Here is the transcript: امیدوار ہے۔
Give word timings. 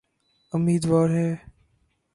امیدوار 0.53 1.09
ہے۔ 1.09 1.29